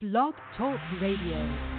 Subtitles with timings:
[0.00, 1.77] Blog Talk Radio.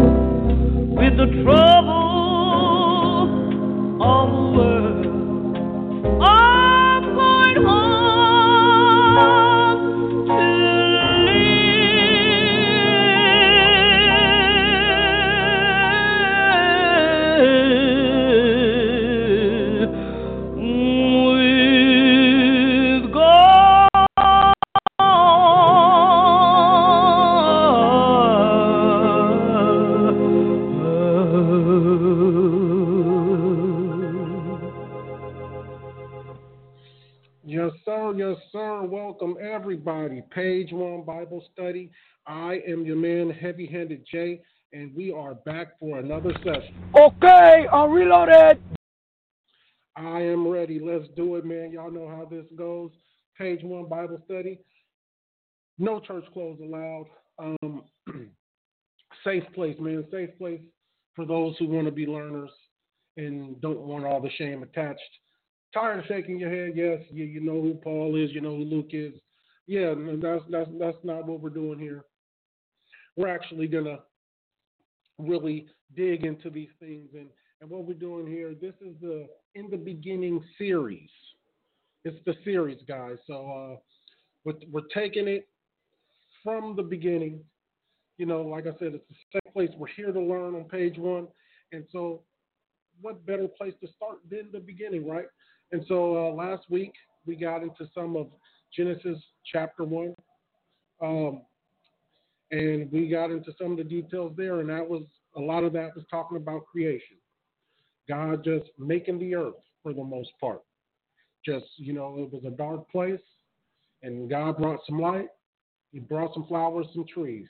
[0.95, 1.90] with the trouble
[40.31, 41.91] Page One Bible Study.
[42.25, 46.73] I am your man, Heavy Handed J, and we are back for another session.
[46.95, 48.61] Okay, I'm reloaded.
[49.97, 50.79] I am ready.
[50.79, 51.71] Let's do it, man.
[51.71, 52.91] Y'all know how this goes.
[53.37, 54.59] Page One Bible Study.
[55.77, 57.07] No church clothes allowed.
[57.37, 57.83] Um,
[59.25, 60.05] safe place, man.
[60.11, 60.61] Safe place
[61.15, 62.51] for those who want to be learners
[63.17, 65.01] and don't want all the shame attached.
[65.73, 66.73] Tired of shaking your head?
[66.75, 68.31] Yes, you, you know who Paul is.
[68.31, 69.13] You know who Luke is.
[69.67, 72.03] Yeah, that's that's that's not what we're doing here.
[73.15, 73.99] We're actually gonna
[75.17, 77.27] really dig into these things and
[77.61, 78.53] and what we're doing here.
[78.59, 81.09] This is the in the beginning series.
[82.03, 83.17] It's the series, guys.
[83.27, 83.77] So uh,
[84.43, 85.47] we're we're taking it
[86.43, 87.41] from the beginning.
[88.17, 89.69] You know, like I said, it's the same place.
[89.77, 91.27] We're here to learn on page one,
[91.71, 92.23] and so
[93.01, 95.25] what better place to start than the beginning, right?
[95.71, 96.93] And so uh, last week
[97.25, 98.27] we got into some of
[98.75, 99.17] Genesis
[99.51, 100.15] chapter one,
[101.01, 101.41] um,
[102.51, 105.03] and we got into some of the details there, and that was
[105.35, 107.17] a lot of that was talking about creation,
[108.07, 110.61] God just making the earth for the most part.
[111.45, 113.19] Just you know, it was a dark place,
[114.03, 115.29] and God brought some light.
[115.91, 117.47] He brought some flowers, some trees.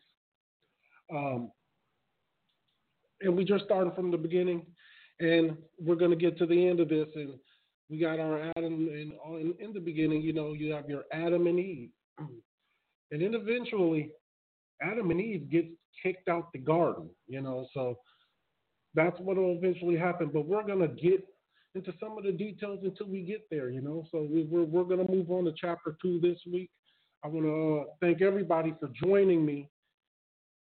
[1.14, 1.52] Um,
[3.22, 4.66] and we just started from the beginning,
[5.20, 7.08] and we're going to get to the end of this.
[7.16, 7.34] And
[7.92, 11.46] we got our Adam, and in, in the beginning, you know, you have your Adam
[11.46, 14.12] and Eve, and then eventually,
[14.82, 15.66] Adam and Eve get
[16.02, 17.10] kicked out the garden.
[17.28, 17.98] You know, so
[18.96, 20.32] that's what will eventually happen.
[20.34, 21.28] But we're to get
[21.76, 23.70] into some of the details until we get there.
[23.70, 26.72] You know, so we, we're we're going to move on to chapter two this week.
[27.26, 29.70] I want to uh, thank everybody for joining me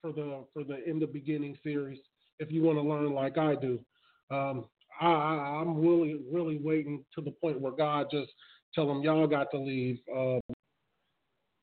[0.01, 1.99] for the for the in the beginning series.
[2.39, 3.79] If you want to learn like I do,
[4.31, 4.65] um,
[4.99, 8.31] I, I, I'm really really waiting to the point where God just
[8.73, 10.39] tell them y'all got to leave um,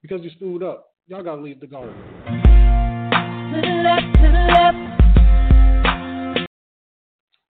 [0.03, 0.89] because you screwed up.
[1.07, 1.95] Y'all got to leave the garden.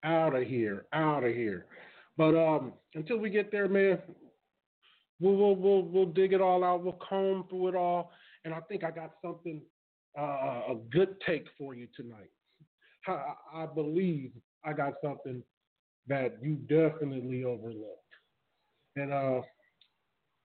[0.05, 1.67] Out of here, out of here.
[2.17, 3.99] But um, until we get there, man,
[5.21, 6.83] we'll, we'll we'll we'll dig it all out.
[6.83, 8.11] We'll comb through it all,
[8.45, 9.63] and I think I got something
[10.19, 10.23] uh,
[10.71, 12.31] a good take for you tonight.
[13.07, 14.33] I, I believe
[14.65, 15.43] I got something
[16.09, 17.99] that you definitely overlooked.
[18.97, 19.41] And uh,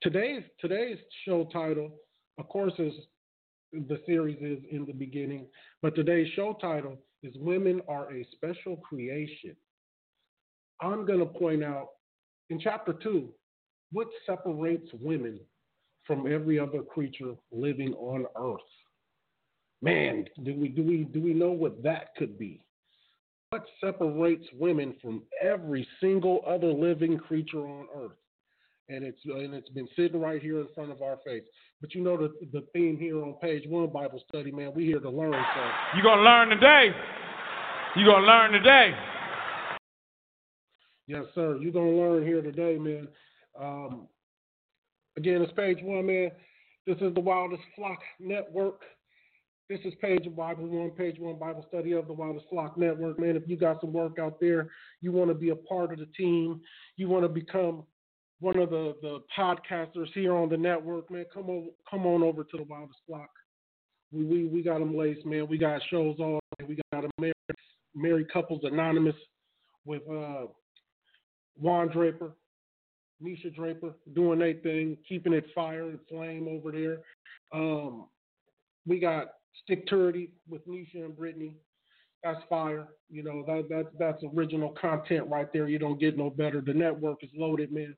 [0.02, 1.92] today's today's show title,
[2.38, 2.94] of course, is
[3.74, 5.48] the series is in the beginning.
[5.82, 9.56] But today's show title is Women Are a Special Creation.
[10.82, 11.90] I'm going to point out
[12.50, 13.30] in chapter two
[13.92, 15.40] what separates women
[16.06, 18.62] from every other creature living on earth.
[19.82, 22.62] Man, do we do we do we know what that could be?
[23.52, 28.18] What separates women from every single other living creature on earth?
[28.90, 31.44] And it's and it's been sitting right here in front of our face.
[31.80, 34.74] But you know the the theme here on page one Bible study, man.
[34.76, 35.32] We here to learn.
[35.32, 36.90] So you're gonna learn today.
[37.96, 38.94] You're gonna learn today.
[41.08, 41.58] Yes, sir.
[41.58, 43.08] You're gonna learn here today, man.
[43.58, 44.08] Um,
[45.16, 46.32] again, it's page one, man.
[46.86, 48.82] This is the Wildest Flock Network.
[49.70, 53.20] This is page of Bible one, page one Bible study of the Wildest Flock Network,
[53.20, 53.36] man.
[53.36, 54.70] If you got some work out there,
[55.02, 56.62] you want to be a part of the team,
[56.96, 57.84] you want to become
[58.40, 62.46] one of the, the podcasters here on the network, man, come on come on over
[62.46, 63.30] to the Wildest Flock.
[64.14, 65.48] We we, we got them laced, man.
[65.50, 66.40] We got shows on.
[66.66, 67.34] We got a married,
[67.94, 69.16] married couples anonymous
[69.84, 70.46] with uh,
[71.60, 72.32] Juan Draper,
[73.22, 77.00] Nisha Draper doing their thing, keeping it fire and flame over there.
[77.54, 78.08] Um,
[78.86, 79.28] we got
[79.64, 81.56] Stick Turdy with Nisha and Brittany.
[82.24, 82.88] That's fire.
[83.10, 85.68] You know, that, that that's original content right there.
[85.68, 86.62] You don't get no better.
[86.62, 87.96] The network is loaded, man.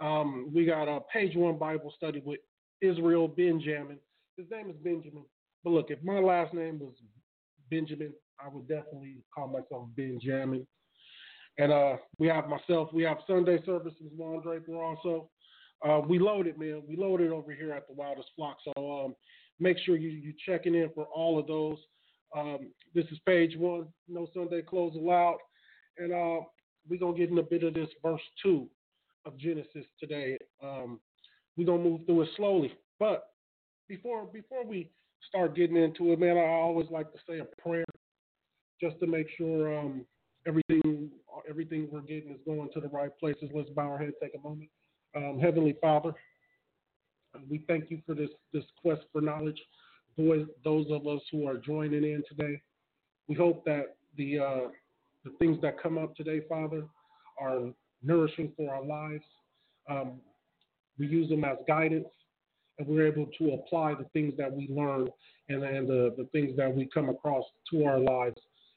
[0.00, 2.40] Um, we got a page one Bible study with
[2.82, 3.98] Israel Benjamin.
[4.36, 5.24] His name is Benjamin.
[5.64, 6.94] But look, if my last name was
[7.70, 10.66] Benjamin, I would definitely call myself Benjamin.
[11.58, 15.30] And uh, we have myself, we have Sunday services, Juan Draper also.
[15.86, 16.82] Uh, we loaded, man.
[16.86, 18.58] We loaded over here at the Wildest Flock.
[18.64, 19.14] So um,
[19.60, 21.78] make sure you you checking in for all of those.
[22.36, 23.86] Um, this is page one.
[24.08, 25.38] No Sunday clothes allowed.
[25.98, 26.44] And uh,
[26.88, 28.68] we're gonna get in a bit of this verse two
[29.24, 30.38] of Genesis today.
[30.62, 31.00] Um,
[31.56, 32.72] we're gonna move through it slowly.
[32.98, 33.30] But
[33.88, 34.90] before before we
[35.28, 37.84] start getting into it, man, I always like to say a prayer
[38.80, 40.04] just to make sure um,
[40.46, 41.10] everything
[41.48, 43.50] everything we're getting is going to the right places.
[43.54, 44.68] Let's bow our head, take a moment.
[45.14, 46.14] Um, Heavenly Father,
[47.48, 49.60] we thank you for this this quest for knowledge.
[50.16, 52.60] Those those of us who are joining in today,
[53.28, 54.68] we hope that the uh,
[55.24, 56.84] the things that come up today, Father,
[57.40, 57.70] are
[58.02, 59.24] nourishing for our lives.
[59.88, 60.20] Um,
[60.98, 62.08] we use them as guidance,
[62.78, 65.08] and we're able to apply the things that we learn
[65.48, 68.36] and, and the, the things that we come across to our lives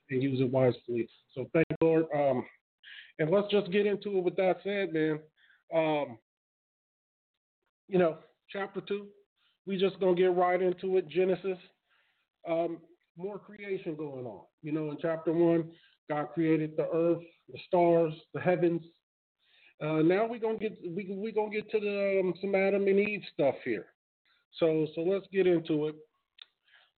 [0.10, 1.08] and use it wisely.
[1.34, 2.06] So thank you, Lord.
[2.14, 2.46] Um,
[3.20, 5.20] and let's just get into it with that said, man.
[5.74, 6.18] Um,
[7.88, 8.18] you know,
[8.52, 9.08] chapter two,
[9.66, 11.08] we just gonna get right into it.
[11.08, 11.58] Genesis.
[12.48, 12.80] Um,
[13.18, 14.46] more creation going on.
[14.62, 15.72] You know, in chapter one,
[16.10, 18.82] God created the earth, the stars, the heavens,
[19.82, 23.00] uh, now we're gonna get we we gonna get to the um, some Adam and
[23.00, 23.86] Eve stuff here.
[24.60, 25.96] So so let's get into it.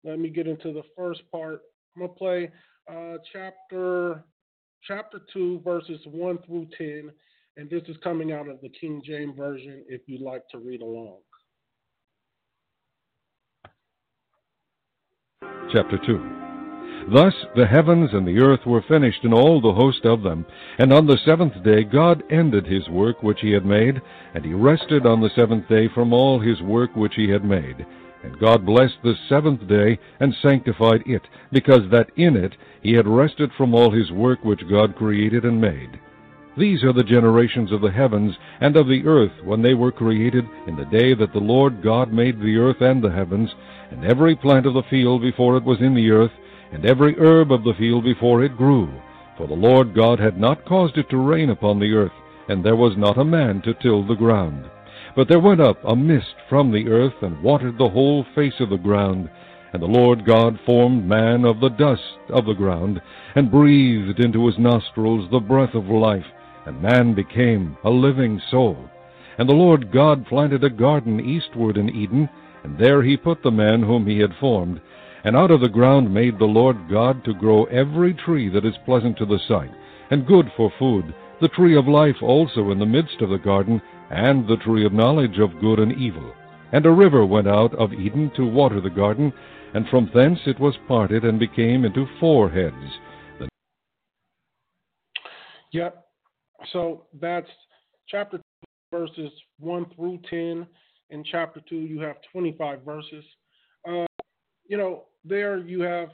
[0.04, 1.62] Let me get into the first part.
[1.96, 2.52] I'm gonna play
[2.92, 4.24] uh, chapter
[4.88, 7.12] chapter two verses one through ten,
[7.56, 9.86] and this is coming out of the King James version.
[9.88, 11.20] If you'd like to read along.
[15.72, 16.20] Chapter two.
[17.14, 20.46] Thus the heavens and the earth were finished, and all the host of them.
[20.78, 24.02] And on the seventh day God ended his work which he had made,
[24.34, 27.86] and he rested on the seventh day from all his work which he had made.
[28.24, 31.22] And God blessed the seventh day, and sanctified it,
[31.54, 35.62] because that in it he had rested from all his work which God created and
[35.62, 36.02] made.
[36.58, 40.44] These are the generations of the heavens and of the earth when they were created
[40.68, 43.50] in the day that the Lord God made the earth and the heavens,
[43.92, 46.32] and every plant of the field before it was in the earth,
[46.72, 48.90] and every herb of the field before it grew.
[49.38, 52.12] For the Lord God had not caused it to rain upon the earth,
[52.48, 54.66] and there was not a man to till the ground.
[55.16, 58.70] But there went up a mist from the earth, and watered the whole face of
[58.70, 59.30] the ground.
[59.74, 63.02] And the Lord God formed man of the dust of the ground,
[63.36, 66.26] and breathed into his nostrils the breath of life,
[66.66, 68.90] and man became a living soul.
[69.38, 72.30] And the Lord God planted a garden eastward in Eden,
[72.64, 74.82] and there he put the man whom he had formed.
[75.24, 78.74] And out of the ground made the Lord God to grow every tree that is
[78.86, 79.72] pleasant to the sight,
[80.10, 83.82] and good for food, the tree of life also in the midst of the garden,
[84.10, 86.34] and the tree of knowledge of good and evil.
[86.72, 89.34] And a river went out of Eden to water the garden,
[89.74, 92.76] and from thence it was parted and became into four heads.
[93.40, 93.50] The...
[95.72, 96.06] Yep.
[96.72, 97.50] So that's
[98.08, 98.44] chapter 2,
[98.92, 100.68] verses 1 through 10.
[101.12, 103.24] In chapter 2, you have 25 verses.
[103.88, 104.06] Uh,
[104.68, 106.10] you know, there you have,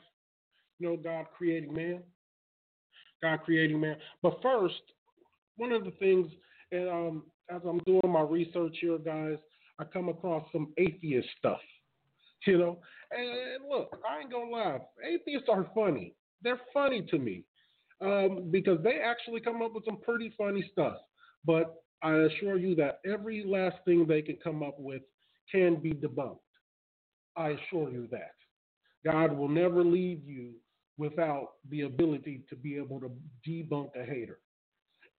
[0.80, 2.02] you know, God creating man,
[3.22, 3.98] God creating man.
[4.24, 4.82] But first,
[5.58, 6.28] one of the things,
[6.72, 9.38] and um, as I'm doing my research here, guys,
[9.80, 11.60] I come across some atheist stuff,
[12.48, 12.80] you know,
[13.12, 16.16] And look, I ain't gonna lie, atheists are funny.
[16.42, 17.44] They're funny to me
[18.02, 20.98] um, because they actually come up with some pretty funny stuff.
[21.46, 25.02] But I assure you that every last thing they can come up with
[25.52, 26.38] can be debunked.
[27.36, 28.34] I assure you that.
[29.06, 30.54] God will never leave you
[30.98, 33.12] without the ability to be able to
[33.48, 34.40] debunk a hater.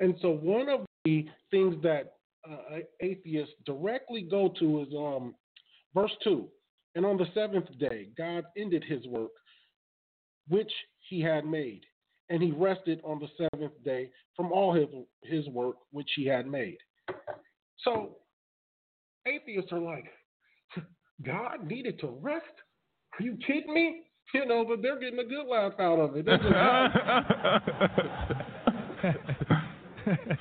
[0.01, 2.15] And so one of the things that
[2.49, 5.35] uh, atheists directly go to is um,
[5.95, 6.49] verse 2.
[6.95, 9.31] And on the seventh day, God ended his work,
[10.49, 10.71] which
[11.09, 11.83] he had made,
[12.31, 14.87] and he rested on the seventh day from all his,
[15.23, 16.77] his work which he had made.
[17.79, 18.17] So
[19.27, 20.05] atheists are like,
[21.25, 22.45] God needed to rest?
[23.19, 24.03] Are you kidding me?
[24.35, 26.27] You know, but they're getting a good laugh out of it.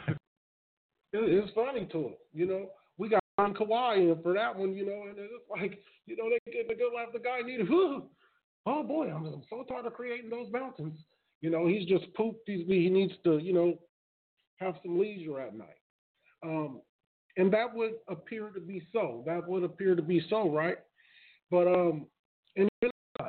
[1.14, 2.68] it's funny to them, you know.
[2.98, 6.30] We got on Kawhi in for that one, you know, and it's like, you know,
[6.30, 7.10] they get a good laugh.
[7.14, 8.04] The guy needed, whew,
[8.66, 10.98] oh boy, I'm, I'm so tired of creating those mountains.
[11.42, 12.42] You know, he's just pooped.
[12.48, 13.78] He's, he needs to, you know,
[14.60, 15.68] have some leisure at night.
[16.44, 16.82] Um,
[17.38, 19.24] and that would appear to be so.
[19.26, 20.78] That would appear to be so, right?
[21.52, 22.08] But um,
[22.56, 23.28] and even I,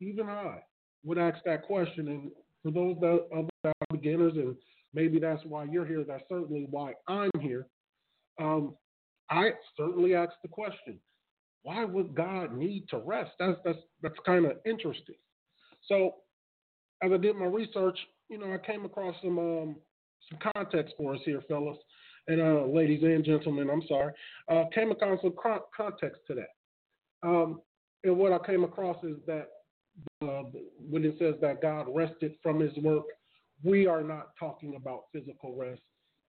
[0.00, 0.62] even I
[1.04, 2.08] would ask that question.
[2.08, 2.30] And
[2.62, 3.26] for those that
[3.64, 4.56] are beginners, and
[4.94, 6.04] maybe that's why you're here.
[6.06, 7.66] That's certainly why I'm here.
[8.40, 8.74] Um,
[9.30, 10.98] I certainly ask the question:
[11.62, 13.32] Why would God need to rest?
[13.38, 15.16] That's that's that's kind of interesting.
[15.86, 16.14] So,
[17.02, 19.76] as I did my research, you know, I came across some um,
[20.28, 21.78] some context for us here, fellas
[22.30, 24.12] and uh, ladies and gentlemen, I'm sorry,
[24.48, 25.34] uh, came across some
[25.76, 27.28] context to that.
[27.28, 27.60] Um,
[28.04, 29.48] and what I came across is that
[30.22, 30.42] uh,
[30.88, 33.04] when it says that God rested from his work,
[33.64, 35.82] we are not talking about physical rest.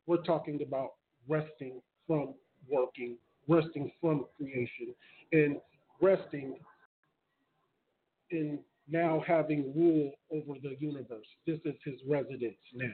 [0.06, 0.92] We're talking about
[1.28, 2.34] resting from
[2.68, 4.94] working, resting from creation,
[5.32, 5.58] and
[6.00, 6.56] resting
[8.30, 8.58] in
[8.90, 11.26] now having rule over the universe.
[11.46, 12.86] This is his residence now.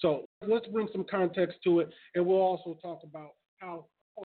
[0.00, 3.86] So let's bring some context to it, and we'll also talk about how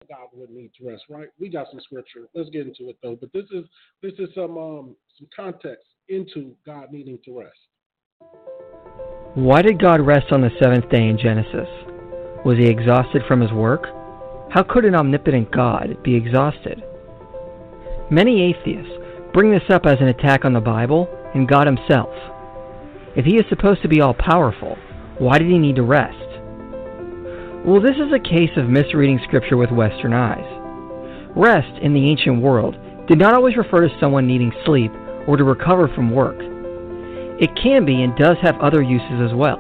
[0.10, 1.04] God would need to rest.
[1.10, 1.30] Right?
[1.40, 2.28] We got some scripture.
[2.34, 3.18] Let's get into it though.
[3.20, 3.66] But this is
[4.02, 7.58] this is some um, some context into God needing to rest.
[9.36, 11.68] Why did God rest on the seventh day in Genesis?
[12.46, 13.86] Was he exhausted from his work?
[14.52, 16.82] How could an omnipotent God be exhausted?
[18.10, 18.92] Many atheists
[19.34, 22.10] bring this up as an attack on the Bible and God himself.
[23.16, 24.78] If he is supposed to be all powerful,
[25.18, 26.16] why did he need to rest?
[27.66, 30.46] Well, this is a case of misreading Scripture with Western eyes.
[31.36, 32.76] Rest in the ancient world
[33.08, 34.92] did not always refer to someone needing sleep
[35.28, 36.38] or to recover from work.
[37.40, 39.60] It can be and does have other uses as well.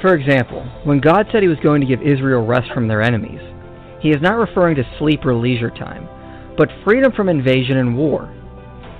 [0.00, 3.40] For example, when God said he was going to give Israel rest from their enemies,
[4.00, 6.08] he is not referring to sleep or leisure time,
[6.58, 8.28] but freedom from invasion and war.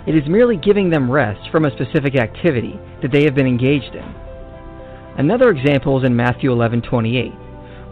[0.07, 3.95] It is merely giving them rest from a specific activity that they have been engaged
[3.95, 4.15] in.
[5.19, 7.35] Another example is in Matthew 11:28,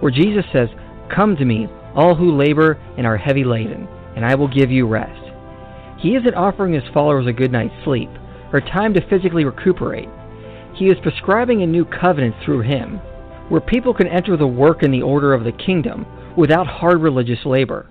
[0.01, 0.71] where Jesus says,
[1.09, 4.87] "Come to me, all who labor and are heavy laden, and I will give you
[4.87, 5.21] rest."
[5.97, 8.11] He isn't offering his followers a good night's sleep
[8.53, 10.09] or time to physically recuperate.
[10.75, 13.01] He is prescribing a new covenant through him,
[13.49, 16.07] where people can enter the work and the order of the kingdom
[16.37, 17.87] without hard religious labor.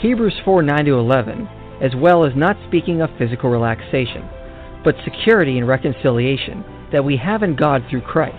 [0.00, 1.46] Hebrews 4:9-11,
[1.82, 4.26] as well as not speaking of physical relaxation,
[4.82, 8.36] but security and reconciliation that we have in God through Christ.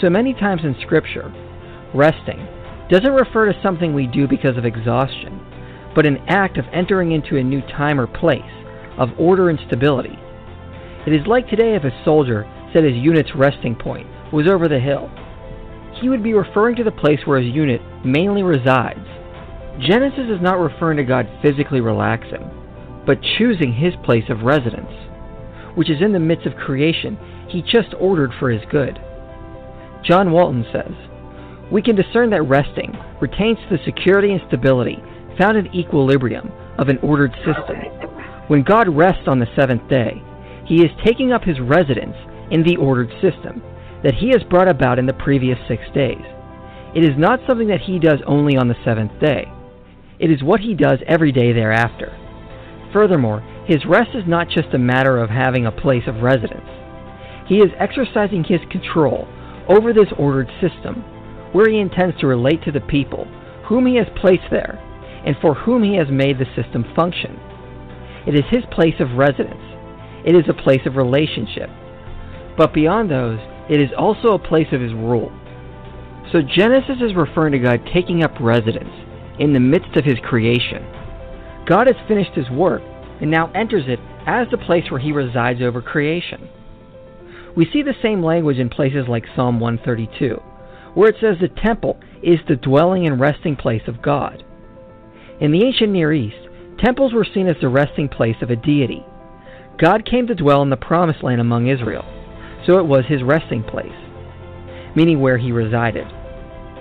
[0.00, 1.30] So many times in Scripture,
[1.92, 2.48] resting
[2.88, 5.40] doesn't refer to something we do because of exhaustion,
[5.94, 8.42] but an act of entering into a new time or place,
[8.96, 10.18] of order and stability.
[11.06, 14.80] It is like today if a soldier said his unit's resting point was over the
[14.80, 15.10] hill.
[16.00, 19.06] He would be referring to the place where his unit mainly resides.
[19.80, 22.50] Genesis is not referring to God physically relaxing,
[23.06, 24.90] but choosing his place of residence
[25.74, 28.98] which is in the midst of creation, he just ordered for his good.
[30.04, 30.92] John Walton says,
[31.70, 35.02] We can discern that resting retains the security and stability
[35.38, 37.76] found in equilibrium of an ordered system.
[38.48, 40.22] When God rests on the seventh day,
[40.66, 42.16] he is taking up his residence
[42.50, 43.62] in the ordered system
[44.02, 46.22] that he has brought about in the previous six days.
[46.94, 49.50] It is not something that he does only on the seventh day.
[50.18, 52.16] It is what he does every day thereafter.
[52.92, 56.68] Furthermore, his rest is not just a matter of having a place of residence.
[57.48, 59.26] He is exercising his control
[59.68, 61.02] over this ordered system,
[61.52, 63.26] where he intends to relate to the people
[63.66, 64.78] whom he has placed there
[65.26, 67.38] and for whom he has made the system function.
[68.26, 69.60] It is his place of residence.
[70.24, 71.70] It is a place of relationship.
[72.56, 75.32] But beyond those, it is also a place of his rule.
[76.32, 79.03] So Genesis is referring to God taking up residence
[79.38, 80.84] in the midst of his creation.
[81.66, 82.82] God has finished his work
[83.20, 86.48] and now enters it as the place where he resides over creation.
[87.56, 90.36] We see the same language in places like Psalm 132,
[90.94, 94.44] where it says the temple is the dwelling and resting place of God.
[95.40, 96.48] In the ancient Near East,
[96.82, 99.04] temples were seen as the resting place of a deity.
[99.80, 102.04] God came to dwell in the promised land among Israel,
[102.66, 103.86] so it was his resting place,
[104.96, 106.06] meaning where he resided.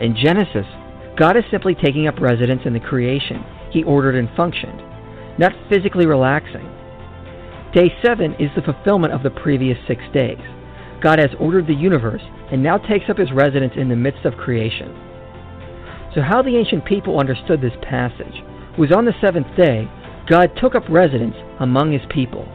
[0.02, 0.66] In Genesis,
[1.18, 4.82] God is simply taking up residence in the creation he ordered and functioned,
[5.38, 6.68] not physically relaxing.
[7.74, 10.42] Day 7 is the fulfillment of the previous six days.
[11.02, 14.38] God has ordered the universe and now takes up his residence in the midst of
[14.38, 14.90] creation.
[16.16, 18.42] So, how the ancient people understood this passage
[18.78, 19.90] was on the seventh day,
[20.30, 22.48] God took up residence among his people.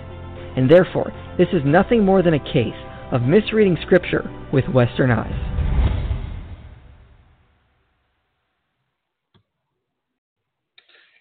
[0.57, 2.79] And therefore, this is nothing more than a case
[3.13, 5.58] of misreading Scripture with Western eyes.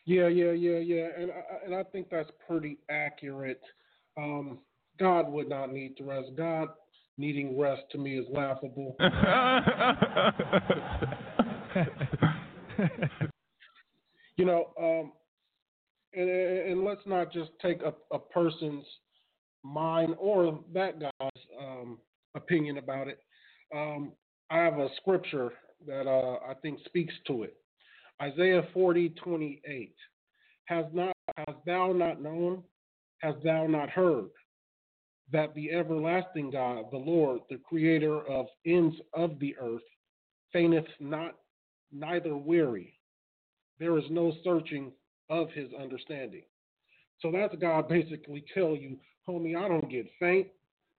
[0.08, 3.62] Yeah, yeah, yeah, yeah, and I, and I think that's pretty accurate.
[4.16, 4.60] Um,
[4.98, 6.30] God would not need to rest.
[6.38, 6.70] God
[7.18, 8.96] needing rest to me is laughable.
[14.38, 15.12] you know, um,
[16.14, 18.86] and, and let's not just take a, a person's
[19.62, 21.98] mind or that guy's um,
[22.34, 23.20] opinion about it.
[23.76, 24.14] Um,
[24.50, 25.52] I have a scripture
[25.86, 27.58] that uh, I think speaks to it.
[28.22, 29.96] Isaiah 40, 28.
[30.66, 32.64] Has not hast thou not known?
[33.20, 34.30] Hast thou not heard?
[35.32, 39.82] That the everlasting God, the Lord, the creator of ends of the earth,
[40.54, 41.36] fainteth not,
[41.92, 42.94] neither weary.
[43.80, 44.92] There is no searching
[45.30, 46.44] of his understanding.
[47.20, 48.98] So that's God basically tell you,
[49.28, 50.48] homie, I don't get faint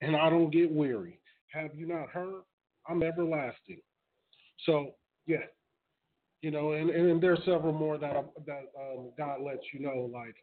[0.00, 1.20] and I don't get weary.
[1.52, 2.42] Have you not heard?
[2.88, 3.80] I'm everlasting.
[4.66, 4.94] So
[5.26, 5.46] yeah,
[6.42, 10.10] you know, and, and there's several more that that um, God lets you know.
[10.12, 10.36] Like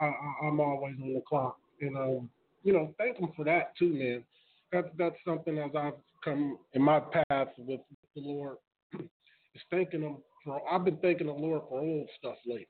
[0.00, 0.12] I,
[0.46, 2.30] am always on the clock, and um,
[2.62, 4.24] you know, thank Him for that too, man.
[4.72, 7.80] That's that's something as I've come in my path with
[8.14, 8.56] the Lord
[8.94, 10.60] is thanking Him for.
[10.70, 12.66] I've been thanking the Lord for old stuff lately.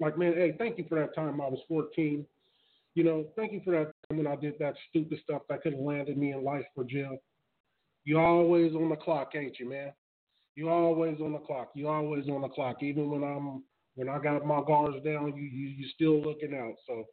[0.00, 2.26] Like man, hey, thank you for that time I was 14.
[2.94, 5.72] You know, thank you for that time when I did that stupid stuff that could
[5.72, 7.16] have landed me in life for jail.
[8.04, 9.92] You always on the clock, ain't you, man?
[10.56, 11.70] You always on the clock.
[11.74, 12.82] You always on the clock.
[12.82, 13.64] Even when I'm
[13.96, 16.74] when I got my guards down, you you you still looking out.
[16.86, 17.04] So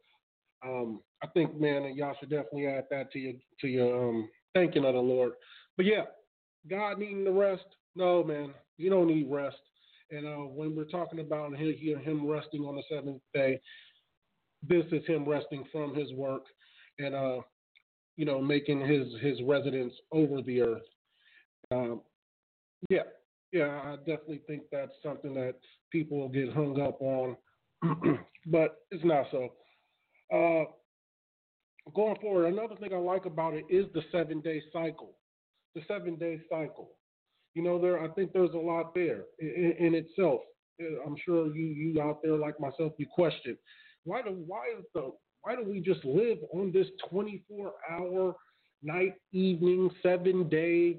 [0.64, 4.84] um, I think man, y'all should definitely add that to your to your um, thanking
[4.84, 5.32] of the Lord.
[5.76, 6.04] But yeah,
[6.68, 7.64] God needing the rest.
[7.96, 9.56] No, man, you don't need rest.
[10.10, 13.60] And uh, when we're talking about him, him resting on the seventh day,
[14.66, 16.42] this is him resting from his work
[16.98, 17.38] and uh,
[18.16, 20.82] you know making his his residence over the earth.
[21.70, 22.02] Um,
[22.90, 23.02] yeah,
[23.52, 25.54] yeah, I definitely think that's something that
[25.90, 27.36] people will get hung up on,
[28.46, 29.52] but it's not so.
[30.32, 30.64] Uh,
[31.94, 35.16] going forward, another thing I like about it is the seven day cycle.
[35.74, 36.90] The seven day cycle.
[37.54, 40.40] You know, there I think there's a lot there in, in itself.
[41.06, 43.56] I'm sure you you out there like myself, you question
[44.04, 45.12] why do why is the
[45.42, 48.34] why do we just live on this 24 hour
[48.82, 50.98] night, evening, seven day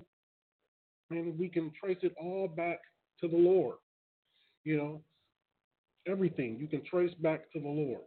[1.17, 2.79] and we can trace it all back
[3.21, 3.75] to the Lord.
[4.63, 5.01] You know,
[6.07, 8.01] everything you can trace back to the Lord.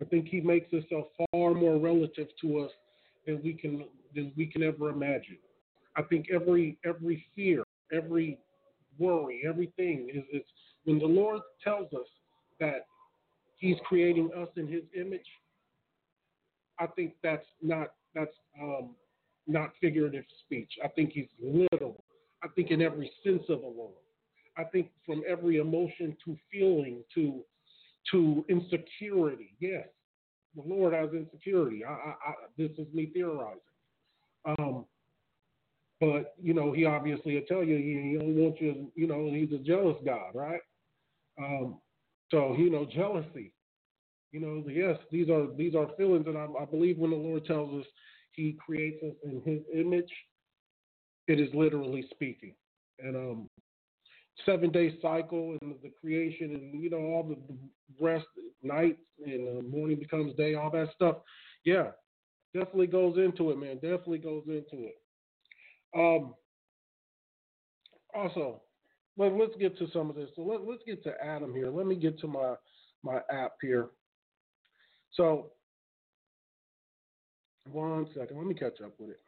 [0.00, 2.70] I think He makes Himself far more relative to us
[3.26, 5.38] than we can than we can ever imagine.
[5.96, 8.38] I think every every fear, every
[8.98, 10.46] worry, everything is is
[10.84, 12.08] when the Lord tells us
[12.60, 12.86] that
[13.56, 15.20] He's creating us in His image.
[16.78, 18.90] I think that's not that's um,
[19.46, 20.70] not figurative speech.
[20.84, 22.04] I think he's literal.
[22.42, 23.90] I think in every sense of the word.
[24.56, 27.42] I think from every emotion to feeling to
[28.10, 29.54] to insecurity.
[29.60, 29.86] Yes,
[30.56, 31.84] the Lord has insecurity.
[31.84, 33.60] I, I, I, this is me theorizing.
[34.44, 34.84] Um,
[36.00, 38.90] but you know, he obviously will tell you he, he don't want you.
[38.94, 40.60] You know, he's a jealous God, right?
[41.38, 41.78] Um,
[42.30, 43.52] so you know, jealousy.
[44.32, 47.44] You know, yes, these are these are feelings, and I, I believe when the Lord
[47.44, 47.86] tells us
[48.34, 50.10] he creates us in His image.
[51.28, 52.54] It is literally speaking,
[52.98, 53.50] and um,
[54.44, 57.36] seven day cycle and the creation, and you know all the,
[58.00, 58.26] rest,
[58.62, 61.16] night and uh, morning becomes day, all that stuff.
[61.64, 61.88] Yeah,
[62.54, 63.74] definitely goes into it, man.
[63.76, 64.96] Definitely goes into it.
[65.94, 66.34] Um,
[68.14, 68.62] also,
[69.16, 70.30] let, let's get to some of this.
[70.36, 71.70] So let, let's get to Adam here.
[71.70, 72.54] Let me get to my
[73.04, 73.88] my app here.
[75.12, 75.50] So
[77.70, 78.36] one second.
[78.36, 79.20] Let me catch up with it.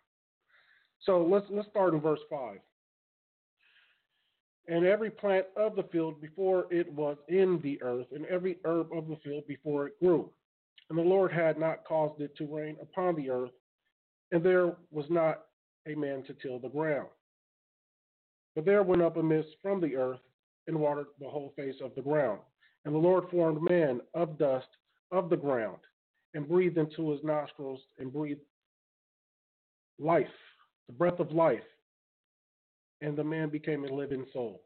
[1.01, 2.59] So let's let's start in verse five.
[4.69, 8.89] and every plant of the field before it was in the earth, and every herb
[8.93, 10.31] of the field before it grew.
[10.89, 13.51] And the Lord had not caused it to rain upon the earth,
[14.33, 15.43] and there was not
[15.87, 17.09] a man to till the ground.
[18.55, 20.21] But there went up a mist from the earth
[20.67, 22.41] and watered the whole face of the ground.
[22.85, 24.69] And the Lord formed man of dust
[25.11, 25.79] of the ground
[26.35, 28.41] and breathed into his nostrils and breathed
[29.99, 30.27] life,
[30.89, 31.63] the breath of life,
[33.01, 34.63] and the man became a living soul.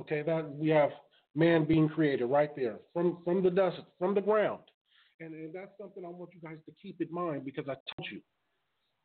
[0.00, 0.90] Okay, that we have
[1.34, 4.62] man being created right there from from the dust, from the ground,
[5.20, 8.08] and, and that's something I want you guys to keep in mind because I told
[8.10, 8.20] you,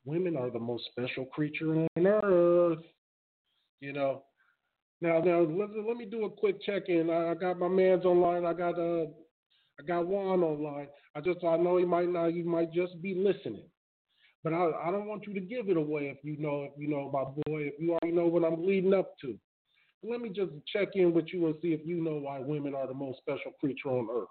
[0.05, 2.83] women are the most special creature on earth.
[3.79, 4.23] You know.
[5.01, 7.09] Now, now let, let me do a quick check in.
[7.09, 8.45] I, I got my man's online.
[8.45, 9.07] I got uh,
[9.81, 10.87] I got Juan online.
[11.15, 12.27] I just I know he might not.
[12.27, 13.63] You might just be listening.
[14.43, 16.87] But I, I don't want you to give it away if you know if you
[16.87, 19.37] know my boy, if you already know what I'm leading up to.
[20.03, 22.87] Let me just check in with you and see if you know why women are
[22.87, 24.27] the most special creature on earth.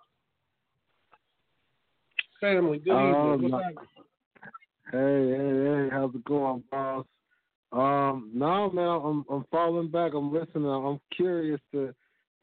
[2.41, 3.55] Family, good evening.
[3.55, 3.63] Um,
[4.91, 7.07] hey, hey, hey, how's it going, boss?
[7.73, 10.13] Um, no, man, I'm I'm falling back.
[10.15, 10.67] I'm listening.
[10.67, 11.95] I'm curious to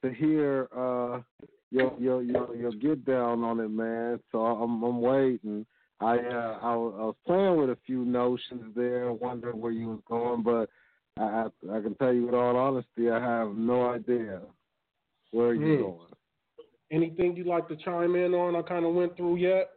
[0.06, 1.20] to hear uh
[1.71, 4.19] your your your your get down on it, man.
[4.32, 5.65] So I'm I'm waiting.
[5.99, 10.01] I uh, I, I was playing with a few notions there, wondering where you was
[10.08, 10.69] going, but
[11.19, 14.41] I I, I can tell you with all honesty, I have no idea
[15.32, 15.60] where mm.
[15.60, 16.12] you're going.
[16.91, 18.56] Anything you'd like to chime in on?
[18.56, 19.69] I kind of went through yet.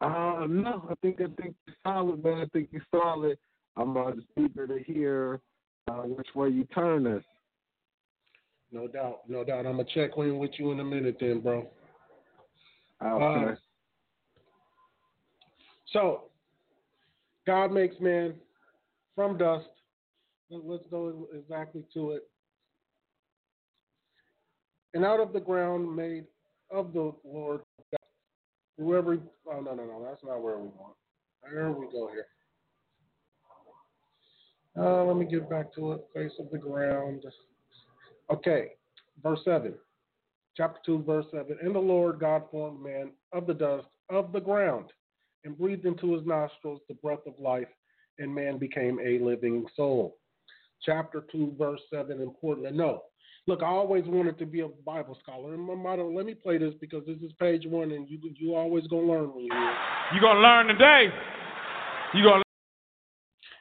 [0.00, 2.38] Uh, no, I think I think you're solid, man.
[2.38, 3.38] I think you're solid.
[3.76, 5.40] I'm uh, just eager to hear
[5.88, 7.22] uh, which way you turn this.
[8.72, 9.66] No doubt, no doubt.
[9.66, 11.68] I'm gonna check in with you in a minute, then, bro.
[13.04, 13.52] Okay.
[13.52, 13.54] Uh,
[15.92, 16.22] so,
[17.46, 18.34] God makes man
[19.14, 19.66] from dust.
[20.50, 22.22] Let's go exactly to it.
[24.94, 26.24] And out of the ground made
[26.70, 27.60] of the Lord
[28.78, 29.18] whoever.
[29.46, 30.94] Oh no no no, that's not where we want.
[31.42, 32.26] There we go here.
[34.78, 36.00] Uh, let me get back to it.
[36.14, 37.24] Face of the ground.
[38.32, 38.68] Okay,
[39.22, 39.74] verse seven,
[40.56, 41.58] chapter two, verse seven.
[41.60, 44.86] And the Lord God formed man of the dust of the ground
[45.44, 47.68] and breathed into his nostrils the breath of life,
[48.18, 50.16] and man became a living soul.
[50.82, 53.02] Chapter 2, verse 7, important to know.
[53.46, 56.58] Look, I always wanted to be a Bible scholar, and my motto, let me play
[56.58, 59.76] this because this is page one, and you you always gonna learn when you hear.
[60.14, 61.08] You gonna learn today.
[62.14, 62.42] You gonna.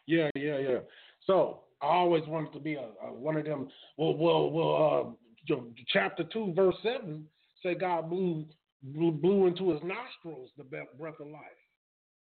[0.05, 0.79] Yeah, yeah, yeah.
[1.25, 3.67] So I always wanted to be a, a one of them.
[3.97, 5.15] Well, well, well.
[5.49, 7.25] Uh, chapter two, verse seven,
[7.63, 8.45] say God blew
[8.83, 11.41] blew, blew into his nostrils the breath of life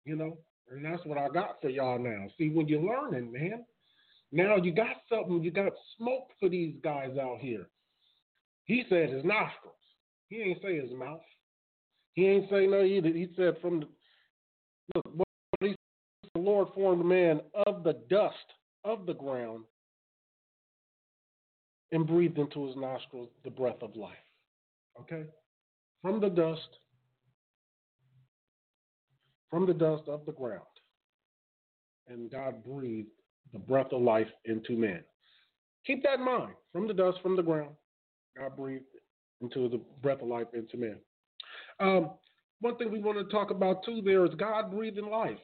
[0.05, 0.37] you know,
[0.71, 2.27] and that's what I got for y'all now.
[2.37, 3.65] See, when you're learning, man,
[4.31, 7.67] now you got something, you got smoke for these guys out here.
[8.65, 9.73] He said his nostrils.
[10.29, 11.21] He ain't say his mouth.
[12.13, 13.09] He ain't say no either.
[13.09, 13.87] He said from the
[14.95, 15.27] look, what
[15.61, 15.75] he
[16.33, 18.35] the Lord formed man of the dust
[18.85, 19.63] of the ground
[21.91, 24.13] and breathed into his nostrils the breath of life.
[25.01, 25.23] Okay?
[26.01, 26.69] From the dust
[29.49, 30.61] from the dust of the ground.
[32.07, 33.07] And God breathed
[33.53, 35.01] the breath of life into man.
[35.87, 36.53] Keep that in mind.
[36.73, 37.71] From the dust, from the ground,
[38.37, 38.83] God breathed
[39.41, 40.97] into the breath of life into man.
[41.79, 42.11] Um,
[42.59, 45.39] one thing we want to talk about too there is God breathing life.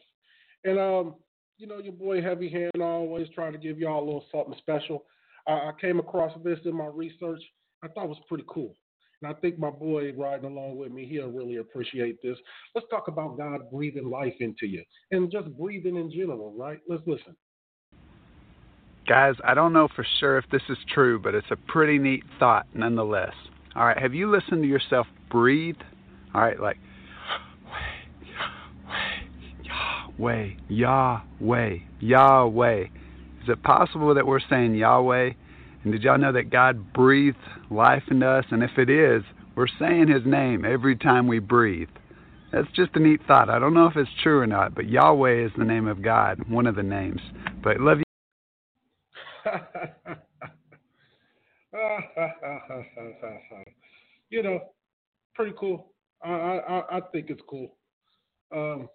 [0.66, 1.16] And um,
[1.62, 5.06] you know, your boy Heavy Hand always trying to give y'all a little something special.
[5.48, 7.42] Uh, I came across this in my research.
[7.84, 8.74] I thought it was pretty cool.
[9.22, 12.36] And I think my boy riding along with me, he'll really appreciate this.
[12.74, 16.80] Let's talk about God breathing life into you and just breathing in general, right?
[16.90, 17.36] Let's listen.
[19.08, 22.24] Guys, I don't know for sure if this is true, but it's a pretty neat
[22.40, 23.34] thought nonetheless.
[23.76, 25.78] All right, have you listened to yourself breathe?
[26.34, 26.78] All right, like
[30.18, 32.84] Yahweh, Yahweh, Yahweh.
[33.44, 35.32] Is it possible that we're saying Yahweh
[35.84, 37.38] and did y'all know that God breathed
[37.70, 38.46] life into us?
[38.52, 39.24] And if it is,
[39.56, 41.90] we're saying His name every time we breathe.
[42.52, 43.50] That's just a neat thought.
[43.50, 46.50] I don't know if it's true or not, but Yahweh is the name of God,
[46.50, 47.22] one of the names.
[47.64, 48.04] But love you.
[54.30, 54.60] you know,
[55.34, 55.94] pretty cool.
[56.24, 57.76] I, I I think it's cool.
[58.54, 58.88] Um,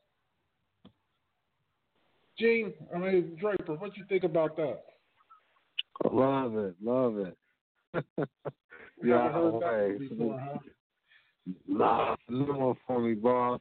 [2.38, 4.82] Gene, I mean Draper, what you think about that?
[6.12, 7.36] Love it, love it.
[9.02, 9.96] yeah, way.
[9.98, 10.58] Before, huh?
[11.66, 13.60] Nah, one for me, boss.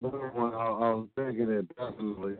[0.00, 2.36] New one, I, I was digging it definitely.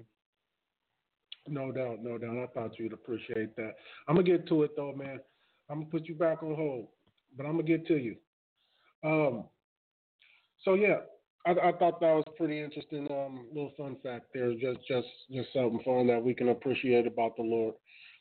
[1.49, 2.37] No doubt, no doubt.
[2.37, 3.75] I thought you'd appreciate that.
[4.09, 5.21] I'm gonna get to it though, man.
[5.69, 6.89] I'm gonna put you back on hold,
[7.37, 8.17] but I'm gonna get to you.
[9.03, 9.45] Um,
[10.65, 11.01] so yeah,
[11.47, 13.07] I, I thought that was pretty interesting.
[13.11, 17.37] Um, little fun fact there, just just just something fun that we can appreciate about
[17.37, 17.75] the Lord.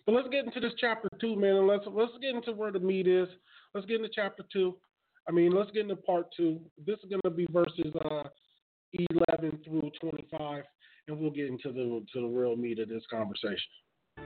[0.06, 2.80] But let's get into this chapter two, man, and let's let's get into where the
[2.80, 3.28] meat is.
[3.74, 4.78] Let's get into chapter two.
[5.28, 6.60] I mean, let's get into part two.
[6.86, 8.24] This is gonna be verses uh,
[8.94, 10.64] 11 through 25,
[11.08, 13.58] and we'll get into the to the real meat of this conversation.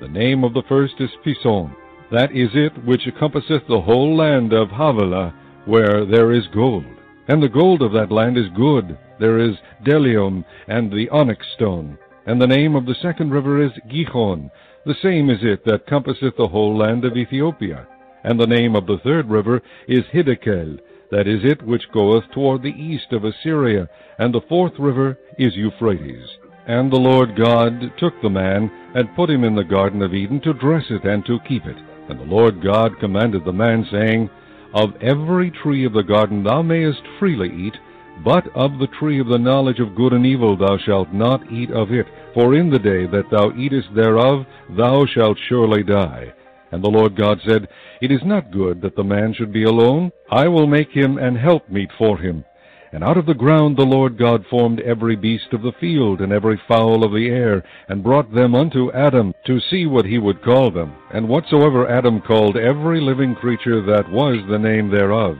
[0.01, 1.73] The name of the first is Pison.
[2.11, 5.33] That is it which encompasseth the whole land of Havilah,
[5.65, 6.85] where there is gold.
[7.27, 8.97] And the gold of that land is good.
[9.19, 11.97] There is bdellium and the onyx stone.
[12.25, 14.51] And the name of the second river is Gihon.
[14.85, 17.87] The same is it that compasseth the whole land of Ethiopia.
[18.23, 20.79] And the name of the third river is Hiddekel.
[21.09, 23.87] That is it which goeth toward the east of Assyria.
[24.19, 26.27] And the fourth river is Euphrates.
[26.67, 30.41] And the Lord God took the man, and put him in the garden of Eden
[30.41, 31.77] to dress it and to keep it.
[32.09, 34.29] And the Lord God commanded the man, saying,
[34.73, 37.75] Of every tree of the garden thou mayest freely eat,
[38.23, 41.71] but of the tree of the knowledge of good and evil thou shalt not eat
[41.71, 44.45] of it, for in the day that thou eatest thereof
[44.77, 46.33] thou shalt surely die.
[46.71, 47.67] And the Lord God said,
[48.01, 50.11] It is not good that the man should be alone.
[50.29, 52.43] I will make him an helpmeet for him.
[52.91, 56.31] And out of the ground the Lord God formed every beast of the field, and
[56.31, 60.41] every fowl of the air, and brought them unto Adam, to see what he would
[60.41, 60.95] call them.
[61.13, 65.37] And whatsoever Adam called every living creature, that was the name thereof.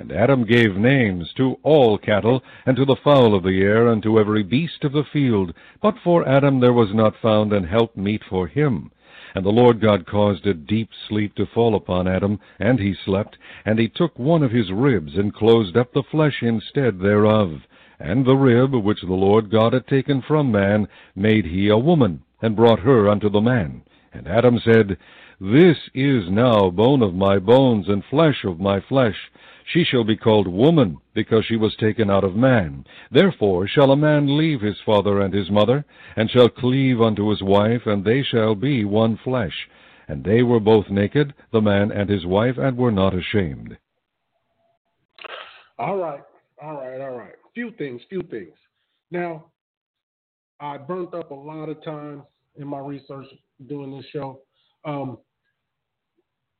[0.00, 4.02] And Adam gave names to all cattle, and to the fowl of the air, and
[4.02, 5.52] to every beast of the field.
[5.82, 8.92] But for Adam there was not found an helpmeet for him.
[9.34, 13.36] And the Lord God caused a deep sleep to fall upon Adam, and he slept.
[13.66, 17.60] And he took one of his ribs, and closed up the flesh instead thereof.
[17.98, 22.22] And the rib which the Lord God had taken from man made he a woman,
[22.40, 23.82] and brought her unto the man.
[24.14, 24.96] And Adam said,
[25.38, 29.30] This is now bone of my bones, and flesh of my flesh.
[29.66, 32.84] She shall be called woman, because she was taken out of man.
[33.10, 35.84] Therefore shall a man leave his father and his mother,
[36.16, 39.68] and shall cleave unto his wife, and they shall be one flesh.
[40.08, 43.76] And they were both naked, the man and his wife, and were not ashamed.
[45.78, 46.22] All right,
[46.60, 47.34] all right, all right.
[47.54, 48.54] Few things, few things.
[49.10, 49.46] Now,
[50.58, 52.22] I burnt up a lot of time
[52.56, 53.26] in my research
[53.66, 54.40] doing this show.
[54.84, 55.18] Um,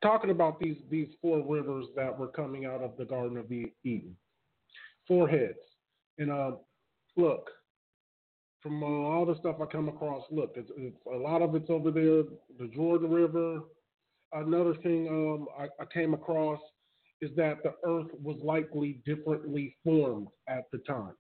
[0.03, 4.17] talking about these these four rivers that were coming out of the Garden of Eden,
[5.07, 5.59] four heads.
[6.19, 6.53] And uh,
[7.17, 7.51] look,
[8.63, 11.71] from uh, all the stuff I come across, look, it's, it's, a lot of it's
[11.71, 12.23] over there.
[12.59, 13.61] The Jordan River.
[14.33, 16.61] Another thing um, I, I came across
[17.21, 21.15] is that the Earth was likely differently formed at the time.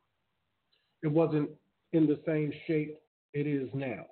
[1.03, 1.51] It wasn't
[1.93, 2.97] in the same shape
[3.33, 4.05] it is now.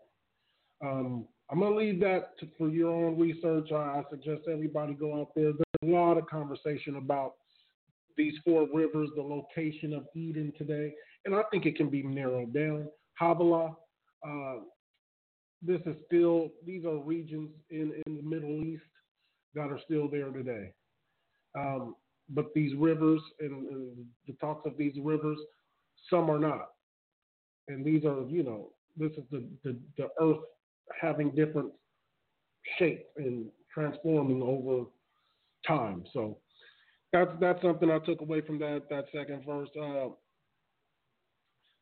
[0.83, 3.73] Um, I'm going to leave that to, for your own research.
[3.73, 5.53] I, I suggest everybody go out there.
[5.53, 7.35] There's a lot of conversation about
[8.17, 10.93] these four rivers, the location of Eden today,
[11.25, 12.89] and I think it can be narrowed down.
[13.15, 13.77] Havilah,
[14.27, 14.55] uh,
[15.63, 18.83] this is still, these are regions in, in the Middle East
[19.55, 20.73] that are still there today.
[21.59, 21.95] Um,
[22.31, 25.39] but these rivers and, and the talks of these rivers,
[26.11, 26.69] some are not.
[27.69, 30.39] And these are, you know, this is the, the, the earth
[31.01, 31.73] having different
[32.79, 34.85] shape and transforming over
[35.67, 36.05] time.
[36.13, 36.39] So
[37.13, 39.69] that's that's something I took away from that that second verse.
[39.81, 40.11] Uh,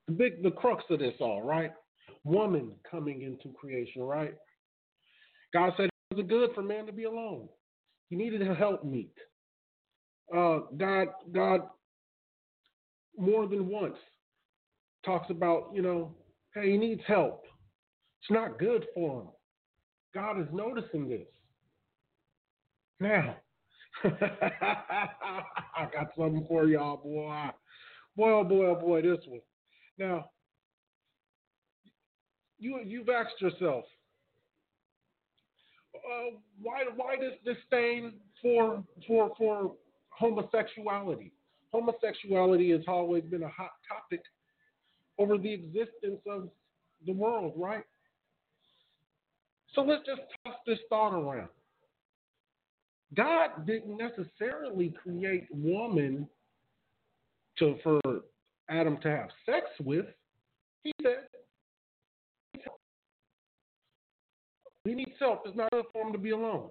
[0.07, 1.73] the big the crux of this all right,
[2.25, 4.35] woman coming into creation, right?
[5.53, 7.49] God said it wasn't good for man to be alone.
[8.09, 9.13] He needed a helpmeet.
[10.35, 11.61] Uh, God God
[13.17, 13.97] more than once
[15.05, 16.15] talks about you know
[16.55, 17.45] hey he needs help
[18.29, 19.29] it's not good for them.
[20.13, 21.29] God is noticing this.
[22.99, 23.37] Now,
[24.05, 27.51] I got something for y'all, boy.
[28.17, 29.41] Boy, oh boy, oh boy, this one.
[29.99, 30.31] Now,
[32.59, 33.85] you you've asked yourself,
[35.95, 39.73] uh, why why this disdain for for for
[40.11, 41.33] homosexuality?
[41.73, 44.23] Homosexuality has always been a hot topic
[45.19, 46.49] over the existence of
[47.07, 47.85] the world, right?
[49.77, 51.51] So let's just toss this thought around.
[53.15, 56.27] God didn't necessarily create woman
[57.59, 58.01] to for
[58.71, 60.07] Adam to have sex with.
[60.83, 61.29] He said
[64.85, 65.43] he needs help.
[65.45, 66.71] It's not enough for him to be alone.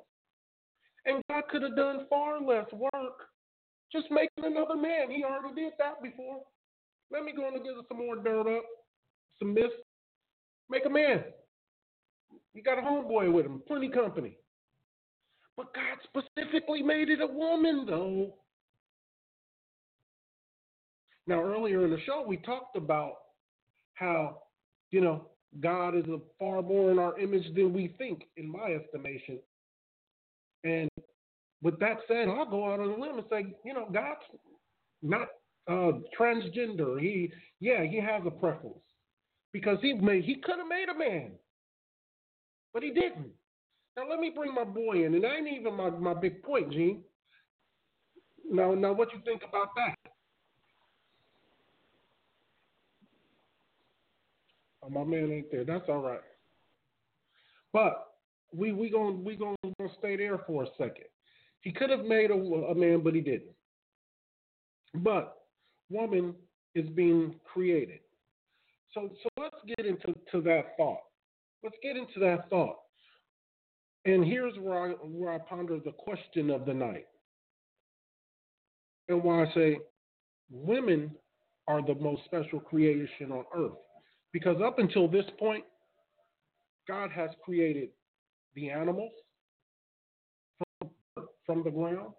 [1.06, 3.30] And God could have done far less work
[3.92, 5.12] just making another man.
[5.12, 6.40] He already did that before.
[7.12, 8.64] Let me go and get some more dirt up,
[9.38, 9.76] some mist.
[10.70, 11.24] Make a man.
[12.56, 14.38] He got a homeboy with him, plenty company.
[15.58, 18.34] But God specifically made it a woman, though.
[21.28, 23.14] Now, earlier in the show, we talked about
[23.96, 24.42] how,
[24.92, 25.28] you know,
[25.60, 29.40] God is a far more in our image than we think, in my estimation.
[30.64, 30.90] And
[31.62, 34.20] with that said, I'll go out on a limb and say, you know, God's
[35.02, 35.28] not
[35.68, 37.00] uh, transgender.
[37.02, 38.78] He, yeah, he has a preference
[39.52, 41.32] because he made, he could have made a man,
[42.76, 43.30] but he didn't.
[43.96, 46.74] Now let me bring my boy in, and that ain't even my, my big point,
[46.74, 47.04] Gene.
[48.52, 49.96] Now, now, what you think about that?
[54.84, 55.64] Oh, my man ain't there.
[55.64, 56.20] That's all right.
[57.72, 58.08] But
[58.54, 61.06] we we gonna we going to stay there for a second.
[61.62, 63.56] He could have made a, a man, but he didn't.
[64.96, 65.38] But
[65.90, 66.36] woman
[66.76, 68.00] is being created.
[68.94, 71.05] So so let's get into to that thought.
[71.66, 72.76] Let's get into that thought.
[74.06, 77.08] And here's where I where I ponder the question of the night.
[79.10, 79.80] And why I say
[80.52, 81.10] women
[81.68, 83.80] are the most special creation on earth.
[84.32, 85.64] Because up until this point,
[86.88, 87.90] God has created
[88.54, 89.14] the animals
[90.80, 90.92] from,
[91.48, 92.14] from the ground.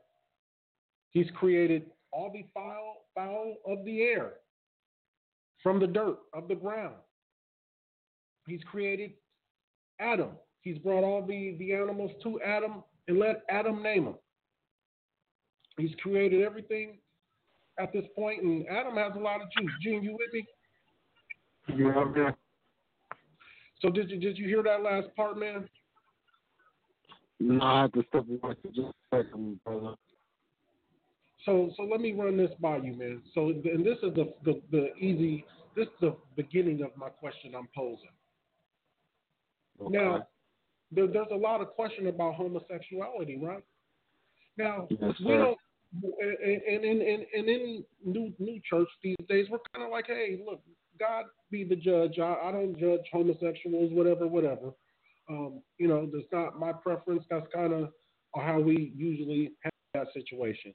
[1.10, 4.32] He's created all the fowl, fowl of the air
[5.62, 6.96] from the dirt of the ground.
[8.48, 9.12] He's created
[10.00, 10.30] Adam.
[10.62, 14.14] He's brought all the, the animals to Adam and let Adam name them.
[15.78, 16.98] He's created everything
[17.78, 19.70] at this point, and Adam has a lot of juice.
[19.82, 20.46] Gene, you with me?
[21.76, 22.30] Yeah,
[23.82, 25.68] So did you did you hear that last part, man?
[27.38, 28.78] No, I have to step away for just
[29.12, 29.94] a second, brother.
[31.44, 33.22] So so let me run this by you, man.
[33.34, 35.44] So and this is the the, the easy.
[35.74, 38.08] This is the beginning of my question I'm posing.
[39.80, 39.96] Okay.
[39.96, 40.26] Now,
[40.92, 43.62] there, there's a lot of question about homosexuality, right?
[44.56, 45.58] Now, Yes, we don't,
[46.20, 50.40] and, and, and, and, in new new church these days, we're kind of like, hey,
[50.46, 50.62] look,
[50.98, 52.18] God be the judge.
[52.18, 54.72] I, I don't judge homosexuals, whatever, whatever.
[55.28, 57.24] Um, you know, that's not my preference.
[57.30, 57.92] That's kind of
[58.36, 60.74] how we usually have that situation.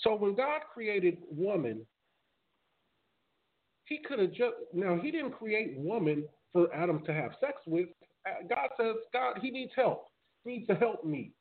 [0.00, 1.86] So when God created woman,
[3.84, 7.88] He could have just now He didn't create woman for Adam to have sex with.
[8.26, 10.06] Uh, God says God He needs help.
[10.44, 11.32] He needs to help me.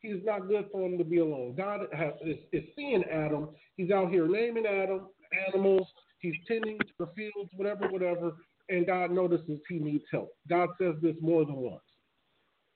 [0.00, 1.54] He's not good for him to be alone.
[1.56, 3.48] God has, is, is seeing Adam.
[3.76, 5.08] He's out here naming Adam
[5.48, 5.86] animals.
[6.20, 8.32] He's tending to the fields, whatever, whatever.
[8.68, 10.30] And God notices he needs help.
[10.48, 11.82] God says this more than once.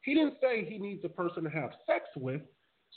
[0.02, 2.40] He didn't say he needs a person to have sex with.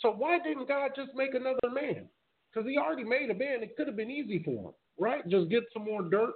[0.01, 2.07] So why didn't God just make another man?
[2.51, 3.63] Because he already made a man.
[3.63, 5.27] It could have been easy for him, right?
[5.27, 6.33] Just get some more dirt,